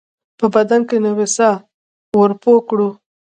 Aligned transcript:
په 0.39 0.45
بدن 0.55 0.81
کې 0.89 0.97
نوې 1.05 1.27
ساه 1.35 1.57
ورپو 2.19 2.53
کړو 2.67 2.89